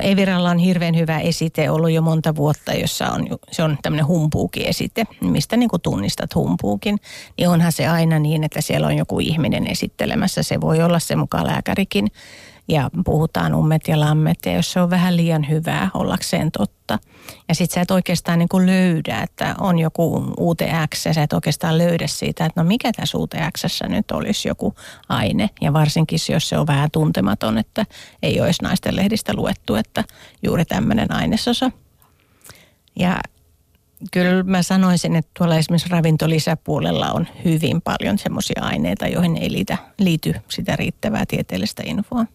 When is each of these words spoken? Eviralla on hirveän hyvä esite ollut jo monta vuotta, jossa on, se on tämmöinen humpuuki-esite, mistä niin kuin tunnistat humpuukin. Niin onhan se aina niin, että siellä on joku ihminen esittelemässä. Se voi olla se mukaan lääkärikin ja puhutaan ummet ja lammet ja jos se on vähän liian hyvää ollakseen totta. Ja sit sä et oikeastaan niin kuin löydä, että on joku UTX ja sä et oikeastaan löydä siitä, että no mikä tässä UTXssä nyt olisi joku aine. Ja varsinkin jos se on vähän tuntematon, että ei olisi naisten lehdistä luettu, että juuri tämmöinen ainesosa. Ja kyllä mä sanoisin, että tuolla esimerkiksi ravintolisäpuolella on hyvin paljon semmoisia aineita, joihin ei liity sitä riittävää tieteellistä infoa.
Eviralla 0.00 0.50
on 0.50 0.58
hirveän 0.58 0.96
hyvä 0.96 1.18
esite 1.18 1.70
ollut 1.70 1.90
jo 1.90 2.02
monta 2.02 2.36
vuotta, 2.36 2.72
jossa 2.72 3.06
on, 3.06 3.26
se 3.50 3.62
on 3.62 3.78
tämmöinen 3.82 4.06
humpuuki-esite, 4.06 5.04
mistä 5.20 5.56
niin 5.56 5.68
kuin 5.68 5.82
tunnistat 5.82 6.34
humpuukin. 6.34 6.98
Niin 7.38 7.48
onhan 7.48 7.72
se 7.72 7.88
aina 7.88 8.18
niin, 8.18 8.44
että 8.44 8.60
siellä 8.60 8.86
on 8.86 8.96
joku 8.96 9.20
ihminen 9.20 9.66
esittelemässä. 9.66 10.42
Se 10.42 10.60
voi 10.60 10.82
olla 10.82 10.98
se 10.98 11.16
mukaan 11.16 11.46
lääkärikin 11.46 12.08
ja 12.70 12.90
puhutaan 13.04 13.54
ummet 13.54 13.88
ja 13.88 14.00
lammet 14.00 14.38
ja 14.46 14.52
jos 14.52 14.72
se 14.72 14.80
on 14.80 14.90
vähän 14.90 15.16
liian 15.16 15.48
hyvää 15.48 15.90
ollakseen 15.94 16.50
totta. 16.52 16.98
Ja 17.48 17.54
sit 17.54 17.70
sä 17.70 17.80
et 17.80 17.90
oikeastaan 17.90 18.38
niin 18.38 18.48
kuin 18.48 18.66
löydä, 18.66 19.20
että 19.22 19.54
on 19.60 19.78
joku 19.78 20.34
UTX 20.40 21.06
ja 21.06 21.14
sä 21.14 21.22
et 21.22 21.32
oikeastaan 21.32 21.78
löydä 21.78 22.06
siitä, 22.06 22.44
että 22.44 22.62
no 22.62 22.68
mikä 22.68 22.92
tässä 22.92 23.18
UTXssä 23.18 23.88
nyt 23.88 24.10
olisi 24.10 24.48
joku 24.48 24.74
aine. 25.08 25.50
Ja 25.60 25.72
varsinkin 25.72 26.18
jos 26.32 26.48
se 26.48 26.58
on 26.58 26.66
vähän 26.66 26.90
tuntematon, 26.90 27.58
että 27.58 27.86
ei 28.22 28.40
olisi 28.40 28.62
naisten 28.62 28.96
lehdistä 28.96 29.34
luettu, 29.34 29.74
että 29.74 30.04
juuri 30.42 30.64
tämmöinen 30.64 31.14
ainesosa. 31.14 31.70
Ja 32.98 33.20
kyllä 34.12 34.42
mä 34.42 34.62
sanoisin, 34.62 35.16
että 35.16 35.30
tuolla 35.38 35.56
esimerkiksi 35.56 35.88
ravintolisäpuolella 35.88 37.12
on 37.12 37.26
hyvin 37.44 37.82
paljon 37.82 38.18
semmoisia 38.18 38.62
aineita, 38.62 39.08
joihin 39.08 39.36
ei 39.36 39.64
liity 39.98 40.34
sitä 40.48 40.76
riittävää 40.76 41.24
tieteellistä 41.26 41.82
infoa. 41.86 42.26